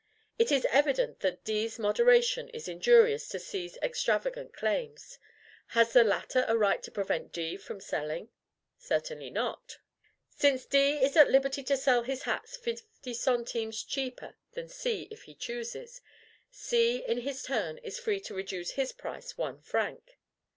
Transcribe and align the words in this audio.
It 0.39 0.51
is 0.51 0.65
evident 0.71 1.19
that 1.19 1.43
D's 1.43 1.77
moderation 1.77 2.49
is 2.49 2.67
injurious 2.67 3.29
to 3.29 3.37
C's 3.39 3.77
extravagant 3.83 4.51
claims. 4.51 5.19
Has 5.77 5.93
the 5.93 6.03
latter 6.03 6.43
a 6.47 6.57
right 6.57 6.81
to 6.81 6.89
prevent 6.89 7.31
D 7.31 7.55
from 7.55 7.79
selling? 7.79 8.29
Certainly 8.79 9.29
not. 9.29 9.77
Since 10.31 10.65
D 10.65 10.93
is 10.93 11.15
at 11.15 11.29
liberty 11.29 11.61
to 11.65 11.77
sell 11.77 12.01
his 12.01 12.23
hats 12.23 12.57
fifty 12.57 13.13
centimes 13.13 13.83
cheaper 13.83 14.35
than 14.53 14.69
C 14.69 15.07
if 15.11 15.21
he 15.25 15.35
chooses, 15.35 16.01
C 16.49 17.05
in 17.05 17.19
his 17.19 17.43
turn 17.43 17.77
is 17.77 17.99
free 17.99 18.19
to 18.21 18.33
reduce 18.33 18.71
his 18.71 18.93
price 18.93 19.37
one 19.37 19.61
franc. 19.61 20.17